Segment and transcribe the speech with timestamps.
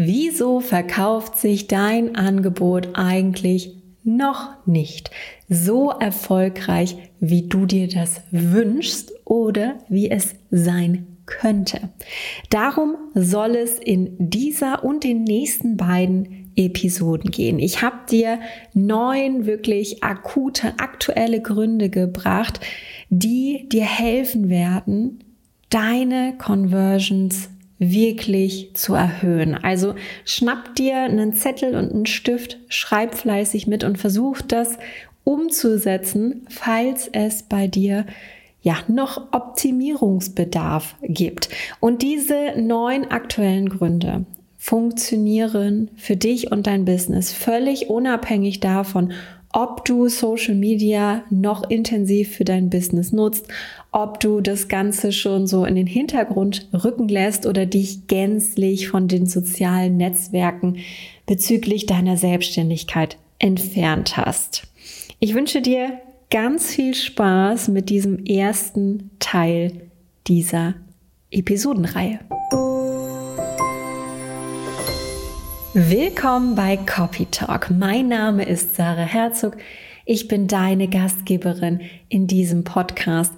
[0.00, 5.10] Wieso verkauft sich dein Angebot eigentlich noch nicht
[5.48, 11.88] so erfolgreich, wie du dir das wünschst oder wie es sein könnte?
[12.48, 17.58] Darum soll es in dieser und den nächsten beiden Episoden gehen.
[17.58, 18.38] Ich habe dir
[18.74, 22.60] neun wirklich akute, aktuelle Gründe gebracht,
[23.10, 25.24] die dir helfen werden,
[25.70, 27.48] deine Conversions
[27.78, 29.54] wirklich zu erhöhen.
[29.54, 34.78] Also schnapp dir einen Zettel und einen Stift, schreib fleißig mit und versuch das
[35.24, 38.06] umzusetzen, falls es bei dir
[38.62, 41.48] ja noch Optimierungsbedarf gibt.
[41.80, 44.24] Und diese neun aktuellen Gründe
[44.56, 49.12] funktionieren für dich und dein Business völlig unabhängig davon,
[49.52, 53.48] ob du Social Media noch intensiv für dein Business nutzt,
[53.90, 59.08] ob du das Ganze schon so in den Hintergrund rücken lässt oder dich gänzlich von
[59.08, 60.78] den sozialen Netzwerken
[61.26, 64.64] bezüglich deiner Selbstständigkeit entfernt hast.
[65.20, 69.72] Ich wünsche dir ganz viel Spaß mit diesem ersten Teil
[70.26, 70.74] dieser
[71.30, 72.20] Episodenreihe.
[75.74, 77.70] Willkommen bei Copy Talk.
[77.70, 79.56] Mein Name ist Sarah Herzog.
[80.04, 83.34] Ich bin deine Gastgeberin in diesem Podcast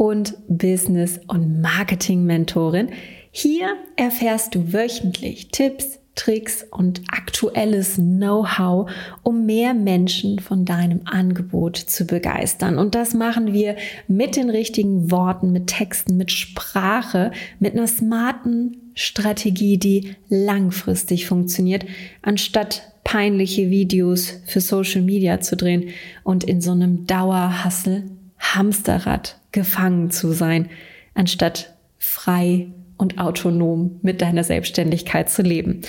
[0.00, 2.88] und Business- und Marketing-Mentorin.
[3.30, 8.90] Hier erfährst du wöchentlich Tipps, Tricks und aktuelles Know-how,
[9.22, 12.78] um mehr Menschen von deinem Angebot zu begeistern.
[12.78, 13.76] Und das machen wir
[14.08, 21.84] mit den richtigen Worten, mit Texten, mit Sprache, mit einer smarten Strategie, die langfristig funktioniert,
[22.22, 25.90] anstatt peinliche Videos für Social Media zu drehen
[26.24, 28.04] und in so einem Dauerhassel
[28.38, 30.70] Hamsterrad gefangen zu sein,
[31.14, 35.82] anstatt frei und autonom mit deiner Selbstständigkeit zu leben.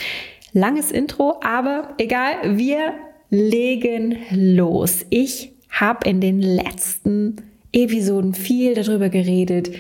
[0.54, 2.94] Langes Intro, aber egal, wir
[3.30, 5.06] legen los.
[5.10, 7.38] Ich habe in den letzten
[7.72, 9.72] Episoden viel darüber geredet,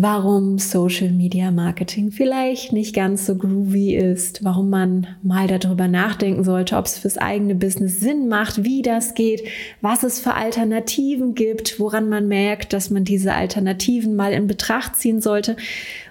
[0.00, 6.44] warum Social Media Marketing vielleicht nicht ganz so groovy ist, warum man mal darüber nachdenken
[6.44, 9.42] sollte, ob es fürs eigene Business Sinn macht, wie das geht,
[9.80, 14.94] was es für Alternativen gibt, woran man merkt, dass man diese Alternativen mal in Betracht
[14.94, 15.56] ziehen sollte.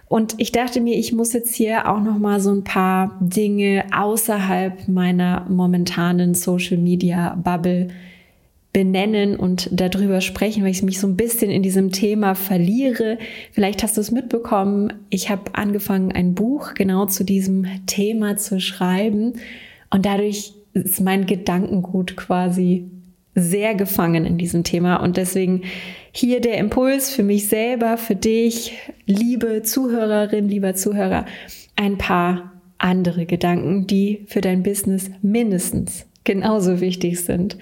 [0.10, 3.86] Und ich dachte mir, ich muss jetzt hier auch noch mal so ein paar Dinge
[3.96, 7.88] außerhalb meiner momentanen Social Media Bubble
[8.78, 13.18] benennen und darüber sprechen, weil ich mich so ein bisschen in diesem Thema verliere.
[13.52, 14.94] Vielleicht hast du es mitbekommen.
[15.10, 19.34] Ich habe angefangen, ein Buch genau zu diesem Thema zu schreiben
[19.90, 22.86] und dadurch ist mein Gedankengut quasi
[23.34, 25.64] sehr gefangen in diesem Thema und deswegen
[26.12, 28.74] hier der Impuls für mich selber, für dich,
[29.08, 31.26] liebe Zuhörerin, lieber Zuhörer,
[31.76, 37.58] ein paar andere Gedanken, die für dein Business mindestens genauso wichtig sind.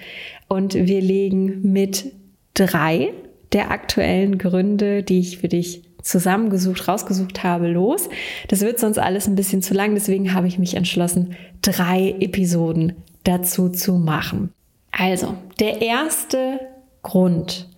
[0.48, 2.12] Und wir legen mit
[2.52, 3.12] drei
[3.52, 8.08] der aktuellen Gründe, die ich für dich zusammengesucht, rausgesucht habe, los.
[8.48, 12.94] Das wird sonst alles ein bisschen zu lang, deswegen habe ich mich entschlossen, drei Episoden
[13.24, 14.52] dazu zu machen.
[14.90, 16.60] Also, der erste
[17.02, 17.68] Grund,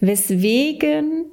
[0.00, 1.26] weswegen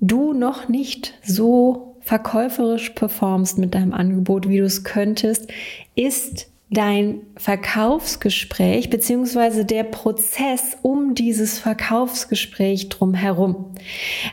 [0.00, 5.48] du noch nicht so verkäuferisch performst mit deinem Angebot, wie du es könntest,
[5.94, 13.74] ist dein Verkaufsgespräch beziehungsweise der Prozess um dieses Verkaufsgespräch drumherum.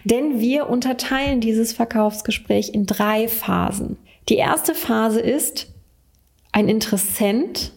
[0.04, 3.98] Denn wir unterteilen dieses Verkaufsgespräch in drei Phasen.
[4.28, 5.72] Die erste Phase ist,
[6.52, 7.74] ein Interessent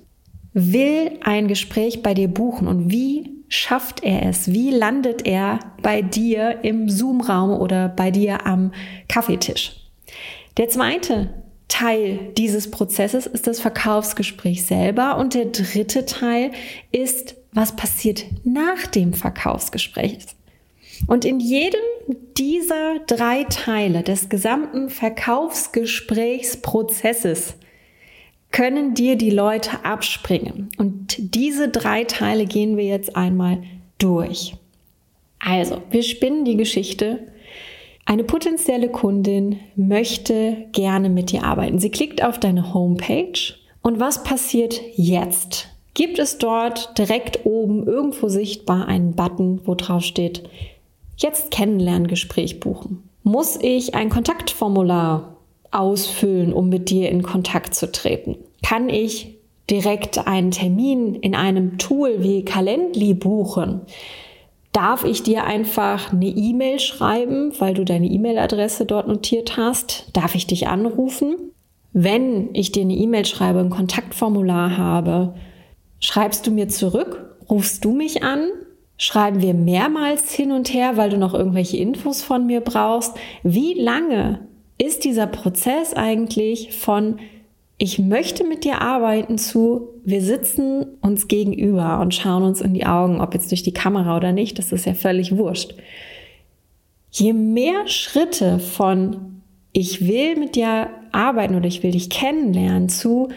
[0.53, 4.53] will ein Gespräch bei dir buchen und wie schafft er es?
[4.53, 8.73] Wie landet er bei dir im Zoom-Raum oder bei dir am
[9.09, 9.77] Kaffeetisch?
[10.57, 11.38] Der zweite
[11.69, 16.51] Teil dieses Prozesses ist das Verkaufsgespräch selber und der dritte Teil
[16.93, 20.19] ist, was passiert nach dem Verkaufsgespräch.
[21.07, 21.81] Und in jedem
[22.37, 27.55] dieser drei Teile des gesamten Verkaufsgesprächsprozesses
[28.51, 30.71] können dir die Leute abspringen.
[30.79, 33.63] Und diese drei Teile gehen wir jetzt einmal
[33.99, 34.57] durch.
[35.39, 37.29] Also, wir spinnen die Geschichte.
[38.09, 41.79] Eine potenzielle Kundin möchte gerne mit dir arbeiten.
[41.79, 43.39] Sie klickt auf deine Homepage
[43.83, 45.69] und was passiert jetzt?
[45.93, 50.49] Gibt es dort direkt oben irgendwo sichtbar einen Button, wo drauf steht,
[51.19, 53.03] jetzt Kennenlerngespräch buchen?
[53.25, 55.37] Muss ich ein Kontaktformular
[55.71, 58.39] ausfüllen, um mit dir in Kontakt zu treten?
[58.67, 59.35] Kann ich
[59.69, 63.83] direkt einen Termin in einem Tool wie Calendly buchen?
[64.73, 70.11] Darf ich dir einfach eine E-Mail schreiben, weil du deine E-Mail-Adresse dort notiert hast?
[70.13, 71.37] Darf ich dich anrufen?
[71.93, 75.35] Wenn ich dir eine E-Mail schreibe, ein Kontaktformular habe,
[76.01, 77.37] schreibst du mir zurück?
[77.49, 78.49] Rufst du mich an?
[78.99, 83.17] Schreiben wir mehrmals hin und her, weil du noch irgendwelche Infos von mir brauchst?
[83.43, 87.19] Wie lange ist dieser Prozess eigentlich von
[87.79, 92.87] ich möchte mit dir arbeiten zu, wir sitzen uns gegenüber und schauen uns in die
[92.87, 95.75] Augen, ob jetzt durch die Kamera oder nicht, das ist ja völlig wurscht.
[97.11, 99.43] Je mehr Schritte von
[99.73, 103.29] ich will mit dir arbeiten oder ich will dich kennenlernen zu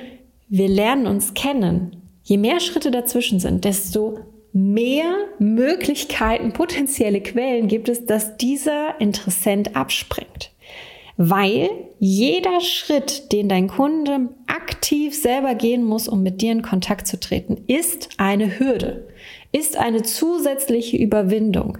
[0.54, 4.20] wir lernen uns kennen, je mehr Schritte dazwischen sind, desto
[4.52, 10.51] mehr Möglichkeiten, potenzielle Quellen gibt es, dass dieser Interessent abspringt
[11.30, 11.70] weil
[12.00, 17.20] jeder Schritt, den dein Kunde aktiv selber gehen muss, um mit dir in Kontakt zu
[17.20, 19.08] treten, ist eine Hürde,
[19.52, 21.78] ist eine zusätzliche Überwindung.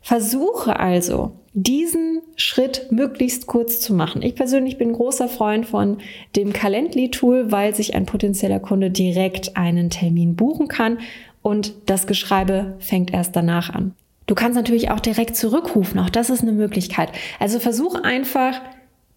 [0.00, 4.22] Versuche also, diesen Schritt möglichst kurz zu machen.
[4.22, 5.98] Ich persönlich bin großer Freund von
[6.34, 10.98] dem Calendly-Tool, weil sich ein potenzieller Kunde direkt einen Termin buchen kann
[11.42, 13.94] und das Geschreibe fängt erst danach an.
[14.26, 17.10] Du kannst natürlich auch direkt zurückrufen, auch das ist eine Möglichkeit.
[17.38, 18.60] Also versuch einfach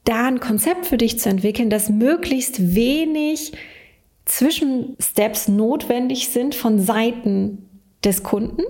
[0.04, 3.54] da ein Konzept für dich zu entwickeln, das möglichst wenig
[4.26, 7.70] Zwischensteps notwendig sind von Seiten
[8.04, 8.64] des Kunden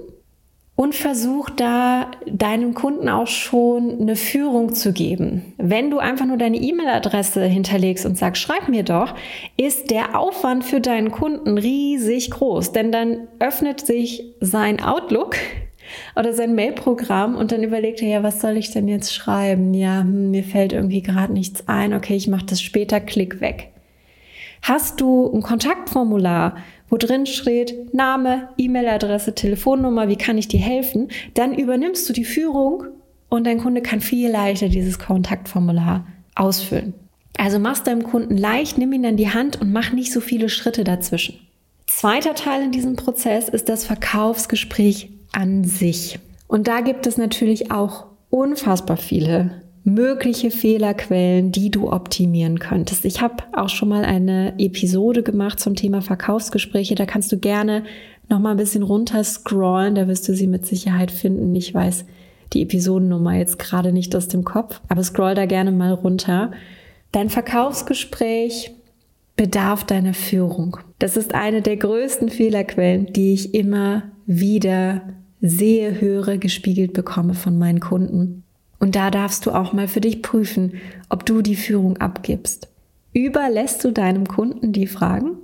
[0.75, 5.54] und versuch da deinem Kunden auch schon eine Führung zu geben.
[5.57, 9.16] Wenn du einfach nur deine E-Mail-Adresse hinterlegst und sagst, schreib mir doch,
[9.57, 15.36] ist der Aufwand für deinen Kunden riesig groß, denn dann öffnet sich sein Outlook
[16.16, 19.74] oder sein Mailprogramm und dann überlegt er, ja, was soll ich denn jetzt schreiben?
[19.74, 21.94] Ja, hm, mir fällt irgendwie gerade nichts ein.
[21.94, 23.69] Okay, ich mache das später, klick weg.
[24.62, 26.57] Hast du ein Kontaktformular,
[26.89, 31.10] wo drin steht Name, E-Mail-Adresse, Telefonnummer, wie kann ich dir helfen?
[31.34, 32.86] Dann übernimmst du die Führung
[33.30, 36.06] und dein Kunde kann viel leichter dieses Kontaktformular
[36.36, 36.94] ausfüllen.
[37.38, 40.50] Also machst deinem Kunden leicht, nimm ihn an die Hand und mach nicht so viele
[40.50, 41.39] Schritte dazwischen.
[41.86, 46.19] Zweiter Teil in diesem Prozess ist das Verkaufsgespräch an sich.
[46.47, 53.06] Und da gibt es natürlich auch unfassbar viele mögliche Fehlerquellen, die du optimieren könntest.
[53.06, 56.95] Ich habe auch schon mal eine Episode gemacht zum Thema Verkaufsgespräche.
[56.95, 57.83] Da kannst du gerne
[58.27, 59.95] noch mal ein bisschen runter scrollen.
[59.95, 61.56] Da wirst du sie mit Sicherheit finden.
[61.56, 62.03] Ich weiß
[62.51, 66.51] die Episodennummer jetzt gerade nicht aus dem Kopf, aber scroll da gerne mal runter.
[67.13, 68.71] Dein Verkaufsgespräch
[69.38, 70.77] bedarf deiner Führung.
[71.00, 75.01] Das ist eine der größten Fehlerquellen, die ich immer wieder
[75.41, 78.44] sehe, höre, gespiegelt bekomme von meinen Kunden.
[78.79, 80.74] Und da darfst du auch mal für dich prüfen,
[81.09, 82.68] ob du die Führung abgibst.
[83.13, 85.38] Überlässt du deinem Kunden die Fragen?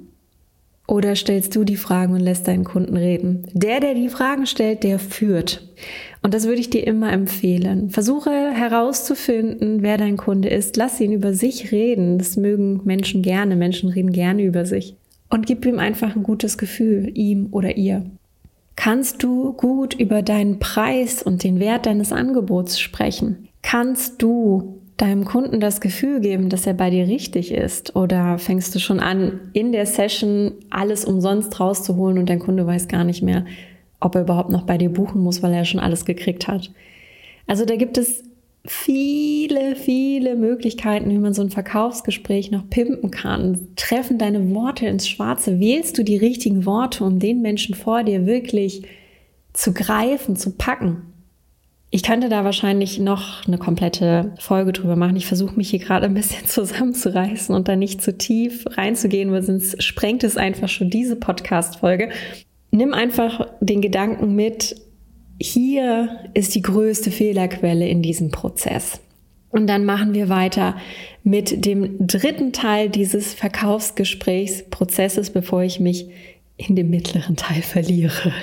[0.85, 3.47] Oder stellst du die Fragen und lässt deinen Kunden reden?
[3.53, 5.67] Der, der die Fragen stellt, der führt.
[6.21, 7.89] Und das würde ich dir immer empfehlen.
[7.89, 10.75] Versuche herauszufinden, wer dein Kunde ist.
[10.75, 12.17] Lass ihn über sich reden.
[12.17, 13.55] Das mögen Menschen gerne.
[13.55, 14.97] Menschen reden gerne über sich.
[15.29, 18.05] Und gib ihm einfach ein gutes Gefühl, ihm oder ihr.
[18.75, 23.47] Kannst du gut über deinen Preis und den Wert deines Angebots sprechen?
[23.61, 27.95] Kannst du deinem Kunden das Gefühl geben, dass er bei dir richtig ist?
[27.95, 32.87] Oder fängst du schon an, in der Session alles umsonst rauszuholen und dein Kunde weiß
[32.87, 33.45] gar nicht mehr,
[33.99, 36.71] ob er überhaupt noch bei dir buchen muss, weil er schon alles gekriegt hat?
[37.47, 38.23] Also da gibt es
[38.65, 43.67] viele, viele Möglichkeiten, wie man so ein Verkaufsgespräch noch pimpen kann.
[43.75, 45.59] Treffen deine Worte ins Schwarze.
[45.59, 48.83] Wählst du die richtigen Worte, um den Menschen vor dir wirklich
[49.51, 51.13] zu greifen, zu packen?
[51.89, 55.15] Ich könnte da wahrscheinlich noch eine komplette Folge drüber machen.
[55.15, 59.43] Ich versuche mich hier gerade ein bisschen zusammenzureißen und da nicht zu tief reinzugehen, weil
[59.43, 62.09] sonst sprengt es einfach schon diese Podcast-Folge.
[62.71, 64.75] Nimm einfach den Gedanken mit,
[65.39, 68.99] hier ist die größte Fehlerquelle in diesem Prozess.
[69.49, 70.77] Und dann machen wir weiter
[71.23, 76.07] mit dem dritten Teil dieses Verkaufsgesprächsprozesses, bevor ich mich
[76.57, 78.33] in dem mittleren Teil verliere.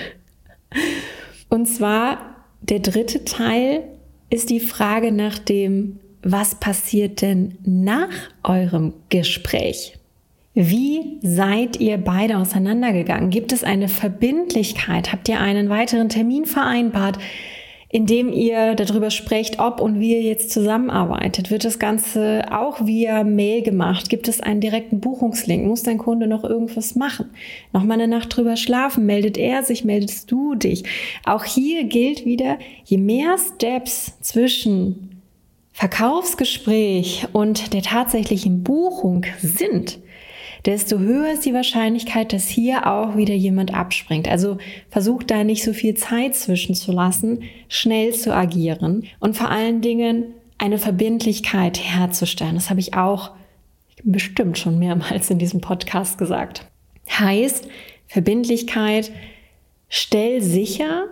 [1.48, 3.82] Und zwar der dritte Teil
[4.30, 8.12] ist die Frage nach dem, was passiert denn nach
[8.44, 9.99] eurem Gespräch?
[10.52, 13.30] Wie seid ihr beide auseinandergegangen?
[13.30, 15.12] Gibt es eine Verbindlichkeit?
[15.12, 17.18] Habt ihr einen weiteren Termin vereinbart,
[17.88, 21.52] in dem ihr darüber sprecht, ob und wie ihr jetzt zusammenarbeitet?
[21.52, 24.08] Wird das Ganze auch via Mail gemacht?
[24.08, 25.66] Gibt es einen direkten Buchungslink?
[25.66, 27.30] Muss dein Kunde noch irgendwas machen?
[27.72, 29.06] Noch mal eine Nacht drüber schlafen?
[29.06, 29.84] Meldet er sich?
[29.84, 30.82] Meldest du dich?
[31.24, 35.20] Auch hier gilt wieder, je mehr Steps zwischen
[35.72, 40.00] Verkaufsgespräch und der tatsächlichen Buchung sind,
[40.66, 44.28] desto höher ist die Wahrscheinlichkeit, dass hier auch wieder jemand abspringt.
[44.28, 44.58] Also
[44.90, 50.78] versuch da nicht so viel Zeit zwischenzulassen, schnell zu agieren und vor allen Dingen eine
[50.78, 52.54] Verbindlichkeit herzustellen.
[52.54, 53.30] Das habe ich auch
[54.04, 56.66] bestimmt schon mehrmals in diesem Podcast gesagt.
[57.10, 57.66] Heißt,
[58.06, 59.10] Verbindlichkeit,
[59.88, 61.06] stell sicher,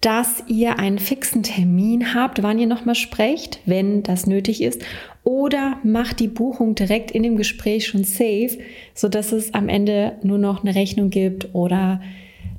[0.00, 4.82] dass ihr einen fixen Termin habt, wann ihr nochmal sprecht, wenn das nötig ist.
[5.24, 8.58] Oder macht die Buchung direkt in dem Gespräch schon safe,
[8.94, 12.00] sodass es am Ende nur noch eine Rechnung gibt oder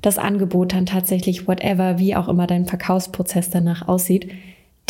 [0.02, 4.30] das Angebot dann tatsächlich whatever, wie auch immer dein Verkaufsprozess danach aussieht.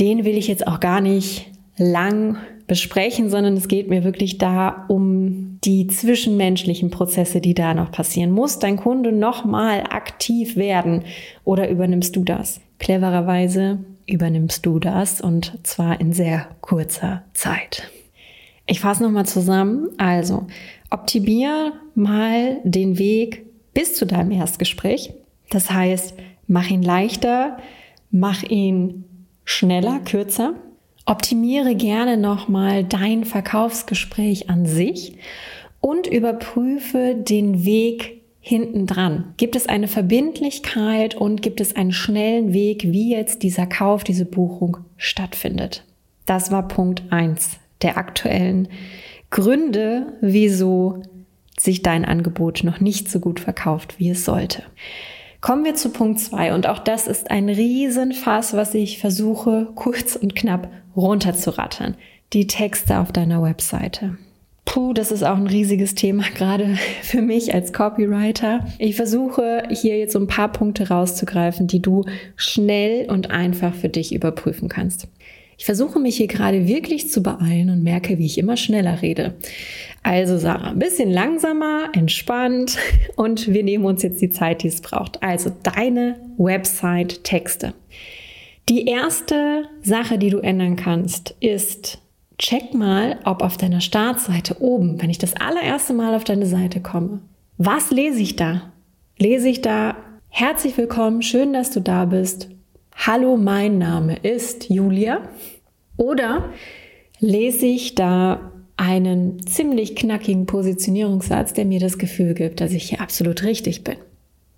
[0.00, 4.86] Den will ich jetzt auch gar nicht lang besprechen, sondern es geht mir wirklich da
[4.88, 8.30] um die zwischenmenschlichen Prozesse, die da noch passieren.
[8.30, 11.04] Muss dein Kunde nochmal aktiv werden
[11.44, 12.60] oder übernimmst du das?
[12.78, 17.90] Clevererweise übernimmst du das und zwar in sehr kurzer Zeit.
[18.66, 19.90] Ich fasse nochmal zusammen.
[19.98, 20.46] Also,
[20.90, 25.12] optimier mal den Weg bis zu deinem Erstgespräch.
[25.50, 26.14] Das heißt,
[26.48, 27.58] mach ihn leichter,
[28.10, 29.04] mach ihn
[29.44, 30.54] schneller, kürzer
[31.08, 35.16] Optimiere gerne nochmal dein Verkaufsgespräch an sich
[35.80, 38.15] und überprüfe den Weg
[38.48, 39.34] hinten dran.
[39.38, 44.24] Gibt es eine Verbindlichkeit und gibt es einen schnellen Weg, wie jetzt dieser Kauf, diese
[44.24, 45.82] Buchung stattfindet?
[46.26, 48.68] Das war Punkt eins der aktuellen
[49.30, 51.02] Gründe, wieso
[51.58, 54.62] sich dein Angebot noch nicht so gut verkauft, wie es sollte.
[55.40, 60.14] Kommen wir zu Punkt zwei und auch das ist ein Riesenfass, was ich versuche kurz
[60.14, 61.96] und knapp runterzurattern.
[62.32, 64.18] Die Texte auf deiner Webseite.
[64.76, 68.66] Puh, das ist auch ein riesiges Thema, gerade für mich als Copywriter.
[68.78, 72.04] Ich versuche hier jetzt so ein paar Punkte rauszugreifen, die du
[72.36, 75.08] schnell und einfach für dich überprüfen kannst.
[75.56, 79.32] Ich versuche mich hier gerade wirklich zu beeilen und merke, wie ich immer schneller rede.
[80.02, 82.76] Also Sarah, ein bisschen langsamer, entspannt
[83.16, 85.22] und wir nehmen uns jetzt die Zeit, die es braucht.
[85.22, 87.72] Also deine Website-Texte.
[88.68, 92.02] Die erste Sache, die du ändern kannst, ist,
[92.38, 96.80] check mal, ob auf deiner Startseite oben, wenn ich das allererste Mal auf deine Seite
[96.80, 97.20] komme,
[97.58, 98.72] was lese ich da?
[99.18, 99.96] Lese ich da,
[100.28, 102.50] herzlich willkommen, schön, dass du da bist,
[102.98, 105.20] Hallo, mein Name ist Julia.
[105.96, 106.50] Oder
[107.20, 113.00] lese ich da einen ziemlich knackigen Positionierungssatz, der mir das Gefühl gibt, dass ich hier
[113.00, 113.96] absolut richtig bin.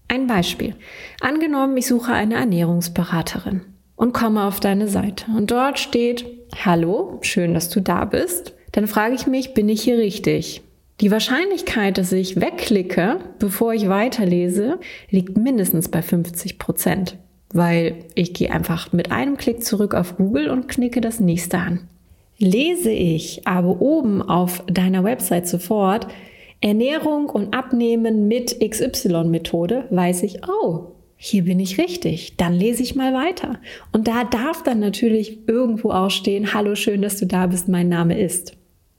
[0.07, 0.77] Ein Beispiel.
[1.21, 3.63] Angenommen, ich suche eine Ernährungsberaterin
[3.99, 6.25] und komme auf deine Seite und dort steht,
[6.65, 8.55] Hallo, schön, dass du da bist.
[8.73, 10.63] Dann frage ich mich, bin ich hier richtig?
[11.03, 17.19] Die Wahrscheinlichkeit, dass ich wegklicke, bevor ich weiterlese, liegt mindestens bei 50 Prozent
[17.53, 21.89] weil ich gehe einfach mit einem Klick zurück auf Google und knicke das nächste an.
[22.39, 26.07] Lese ich aber oben auf deiner Website sofort
[26.61, 32.37] Ernährung und Abnehmen mit XY-Methode, weiß ich, oh, hier bin ich richtig.
[32.37, 33.59] Dann lese ich mal weiter.
[33.93, 37.89] Und da darf dann natürlich irgendwo auch stehen, hallo, schön, dass du da bist, mein
[37.89, 38.57] Name ist.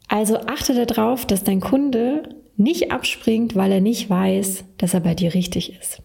[0.10, 2.24] Also achte darauf, dass dein Kunde
[2.58, 6.02] nicht abspringt, weil er nicht weiß, dass er bei dir richtig ist.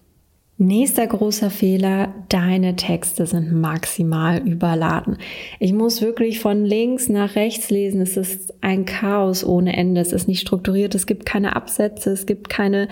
[0.57, 5.17] Nächster großer Fehler, deine Texte sind maximal überladen.
[5.59, 8.01] Ich muss wirklich von links nach rechts lesen.
[8.01, 10.01] Es ist ein Chaos ohne Ende.
[10.01, 10.95] Es ist nicht strukturiert.
[10.95, 12.13] Es gibt keine Absätze.
[12.13, 12.87] Es gibt keine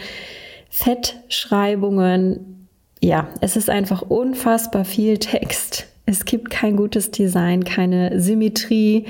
[0.70, 2.61] Fettschreibungen.
[3.02, 5.88] Ja, es ist einfach unfassbar viel Text.
[6.06, 9.06] Es gibt kein gutes Design, keine Symmetrie.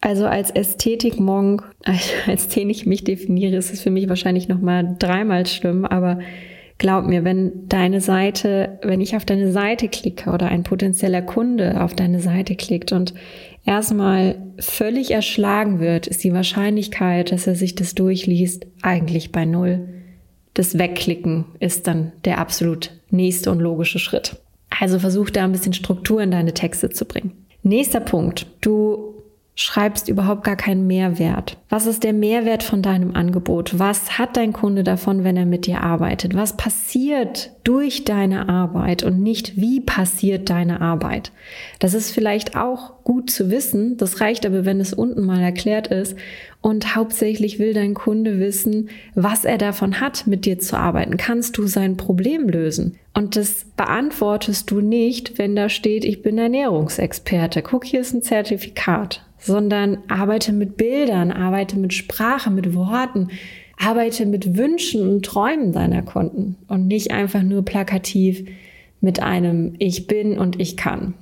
[0.00, 1.68] Also als Ästhetikmonk,
[2.26, 6.18] als den ich mich definiere, ist es für mich wahrscheinlich noch mal dreimal schlimm, aber
[6.80, 11.82] Glaub mir, wenn deine Seite, wenn ich auf deine Seite klicke oder ein potenzieller Kunde
[11.82, 13.12] auf deine Seite klickt und
[13.66, 19.90] erstmal völlig erschlagen wird, ist die Wahrscheinlichkeit, dass er sich das durchliest, eigentlich bei Null.
[20.54, 24.36] Das Wegklicken ist dann der absolut nächste und logische Schritt.
[24.78, 27.32] Also versuch da ein bisschen Struktur in deine Texte zu bringen.
[27.62, 28.46] Nächster Punkt.
[28.60, 29.09] Du
[29.60, 31.58] schreibst überhaupt gar keinen Mehrwert.
[31.68, 33.78] Was ist der Mehrwert von deinem Angebot?
[33.78, 36.34] Was hat dein Kunde davon, wenn er mit dir arbeitet?
[36.34, 41.30] Was passiert durch deine Arbeit und nicht wie passiert deine Arbeit?
[41.78, 43.98] Das ist vielleicht auch gut zu wissen.
[43.98, 46.16] Das reicht aber, wenn es unten mal erklärt ist.
[46.62, 51.18] Und hauptsächlich will dein Kunde wissen, was er davon hat, mit dir zu arbeiten.
[51.18, 52.98] Kannst du sein Problem lösen?
[53.12, 57.60] Und das beantwortest du nicht, wenn da steht, ich bin Ernährungsexperte.
[57.60, 63.28] Guck, hier ist ein Zertifikat sondern arbeite mit Bildern, arbeite mit Sprache, mit Worten,
[63.78, 68.44] arbeite mit Wünschen und Träumen deiner Kunden und nicht einfach nur plakativ
[69.00, 71.14] mit einem Ich bin und ich kann.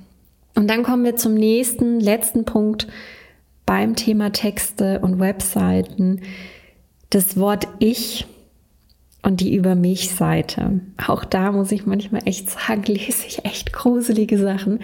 [0.55, 2.87] Und dann kommen wir zum nächsten, letzten Punkt
[3.65, 6.21] beim Thema Texte und Webseiten.
[7.09, 8.25] Das Wort Ich
[9.21, 10.81] und die Über mich Seite.
[11.07, 14.79] Auch da muss ich manchmal echt sagen, lese ich echt gruselige Sachen.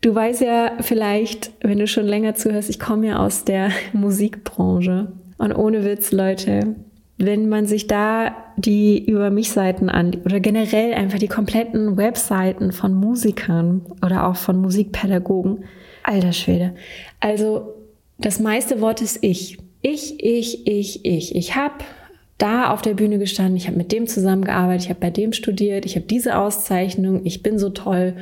[0.00, 5.12] Du weißt ja vielleicht, wenn du schon länger zuhörst, ich komme ja aus der Musikbranche.
[5.38, 6.76] Und ohne Witz, Leute,
[7.18, 12.72] wenn man sich da die über mich Seiten an oder generell einfach die kompletten Webseiten
[12.72, 15.64] von Musikern oder auch von Musikpädagogen,
[16.02, 16.74] alter Schwede.
[17.20, 17.74] Also
[18.18, 19.58] das meiste Wort ist ich.
[19.82, 21.34] Ich, ich, ich, ich.
[21.36, 21.74] Ich habe
[22.38, 25.86] da auf der Bühne gestanden, ich habe mit dem zusammengearbeitet, ich habe bei dem studiert,
[25.86, 28.14] ich habe diese Auszeichnung, ich bin so toll.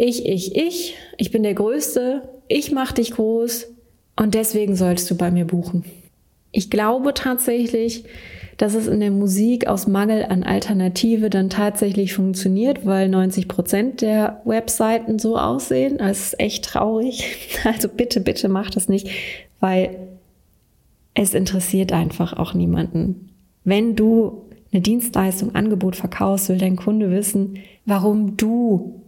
[0.00, 3.66] Ich, ich, ich, ich bin der Größte, ich mache dich groß
[4.14, 5.84] und deswegen sollst du bei mir buchen.
[6.52, 8.04] Ich glaube tatsächlich,
[8.58, 14.00] dass es in der Musik aus Mangel an Alternative dann tatsächlich funktioniert, weil 90 Prozent
[14.00, 15.98] der Webseiten so aussehen.
[15.98, 17.58] Das ist echt traurig.
[17.64, 19.08] Also bitte, bitte mach das nicht,
[19.58, 19.96] weil
[21.14, 23.30] es interessiert einfach auch niemanden.
[23.64, 29.02] Wenn du eine Dienstleistung, Angebot verkaufst, will dein Kunde wissen, warum du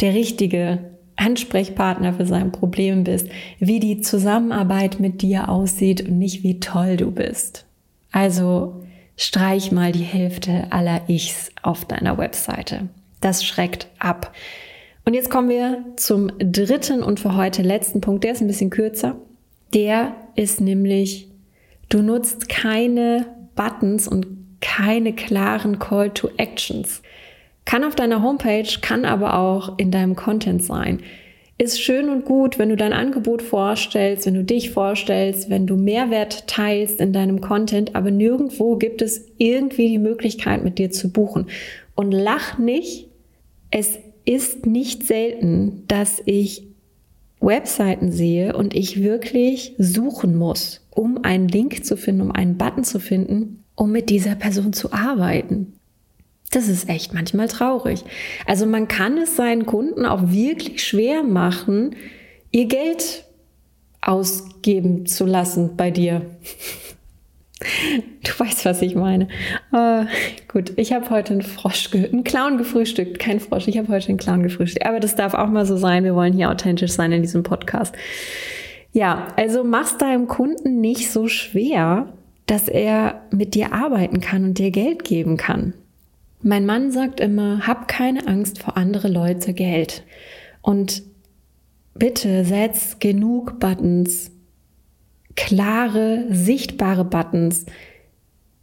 [0.00, 0.78] der richtige
[1.16, 3.28] Ansprechpartner für sein Problem bist,
[3.58, 7.66] wie die Zusammenarbeit mit dir aussieht und nicht wie toll du bist.
[8.12, 8.84] Also
[9.16, 12.88] streich mal die Hälfte aller Ichs auf deiner Webseite.
[13.20, 14.32] Das schreckt ab.
[15.04, 18.24] Und jetzt kommen wir zum dritten und für heute letzten Punkt.
[18.24, 19.16] Der ist ein bisschen kürzer.
[19.74, 21.28] Der ist nämlich,
[21.88, 23.26] du nutzt keine
[23.56, 24.26] Buttons und
[24.60, 27.02] keine klaren Call to Actions.
[27.68, 31.00] Kann auf deiner Homepage, kann aber auch in deinem Content sein.
[31.58, 35.76] Ist schön und gut, wenn du dein Angebot vorstellst, wenn du dich vorstellst, wenn du
[35.76, 41.12] Mehrwert teilst in deinem Content, aber nirgendwo gibt es irgendwie die Möglichkeit, mit dir zu
[41.12, 41.48] buchen.
[41.94, 43.10] Und lach nicht,
[43.70, 46.68] es ist nicht selten, dass ich
[47.38, 52.84] Webseiten sehe und ich wirklich suchen muss, um einen Link zu finden, um einen Button
[52.84, 55.77] zu finden, um mit dieser Person zu arbeiten.
[56.50, 58.04] Das ist echt manchmal traurig.
[58.46, 61.94] Also man kann es seinen Kunden auch wirklich schwer machen,
[62.50, 63.24] ihr Geld
[64.00, 66.22] ausgeben zu lassen bei dir.
[68.22, 69.26] Du weißt, was ich meine.
[69.72, 70.04] Uh,
[70.46, 73.18] gut, ich habe heute einen Frosch, einen Clown gefrühstückt.
[73.18, 74.86] Kein Frosch, ich habe heute einen Clown gefrühstückt.
[74.86, 76.04] Aber das darf auch mal so sein.
[76.04, 77.94] Wir wollen hier authentisch sein in diesem Podcast.
[78.92, 82.12] Ja, also mach's deinem Kunden nicht so schwer,
[82.46, 85.74] dass er mit dir arbeiten kann und dir Geld geben kann.
[86.40, 90.04] Mein Mann sagt immer, hab keine Angst vor andere Leute Geld.
[90.62, 91.02] Und
[91.94, 94.30] bitte setz genug Buttons,
[95.34, 97.66] klare, sichtbare Buttons,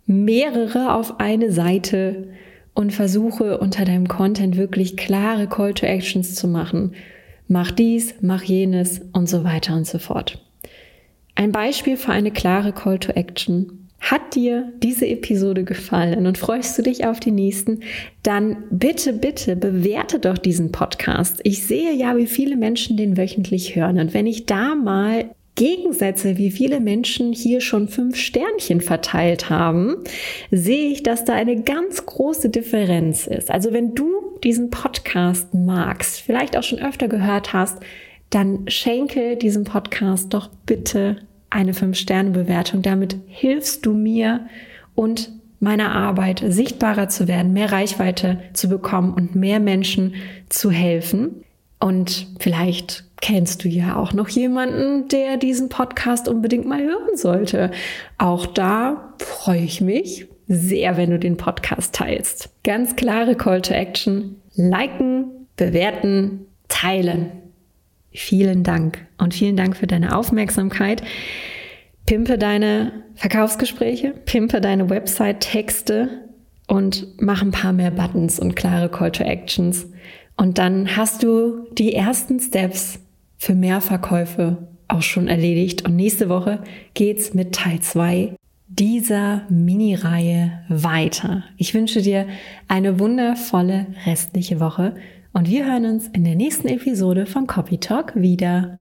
[0.05, 2.29] mehrere auf eine Seite
[2.73, 6.93] und versuche unter deinem Content wirklich klare Call to Actions zu machen.
[7.47, 10.41] Mach dies, mach jenes und so weiter und so fort.
[11.35, 16.77] Ein Beispiel für eine klare Call to Action hat dir diese Episode gefallen und freust
[16.77, 17.79] du dich auf die nächsten?
[18.23, 21.39] Dann bitte, bitte bewerte doch diesen Podcast.
[21.43, 23.99] Ich sehe ja, wie viele Menschen den wöchentlich hören.
[23.99, 29.95] Und wenn ich da mal Gegensätze, wie viele Menschen hier schon fünf Sternchen verteilt haben,
[30.51, 33.49] sehe ich, dass da eine ganz große Differenz ist.
[33.49, 37.79] Also wenn du diesen Podcast magst, vielleicht auch schon öfter gehört hast,
[38.29, 41.17] dann schenke diesem Podcast doch bitte
[41.55, 42.81] eine 5-Sterne-Bewertung.
[42.81, 44.41] Damit hilfst du mir
[44.93, 50.15] und meiner Arbeit sichtbarer zu werden, mehr Reichweite zu bekommen und mehr Menschen
[50.49, 51.43] zu helfen.
[51.79, 57.71] Und vielleicht kennst du ja auch noch jemanden, der diesen Podcast unbedingt mal hören sollte.
[58.17, 62.49] Auch da freue ich mich sehr, wenn du den Podcast teilst.
[62.63, 64.41] Ganz klare Call to Action.
[64.55, 67.31] Liken, bewerten, teilen.
[68.15, 71.03] Vielen Dank und vielen Dank für deine Aufmerksamkeit.
[72.05, 76.09] Pimpe deine Verkaufsgespräche, pimpe deine Website-Texte
[76.67, 79.87] und mach ein paar mehr Buttons und klare Call to Actions.
[80.37, 82.99] Und dann hast du die ersten Steps
[83.37, 85.85] für mehr Verkäufe auch schon erledigt.
[85.85, 88.35] Und nächste Woche geht's mit Teil 2
[88.67, 91.43] dieser Mini-Reihe weiter.
[91.57, 92.27] Ich wünsche dir
[92.67, 94.95] eine wundervolle restliche Woche
[95.35, 98.79] und wir hören uns in der nächsten Episode von Copy Talk wieder.